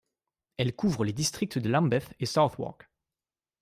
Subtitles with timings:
[0.57, 2.89] Elle couvre les districts de Lambeth et Southwark.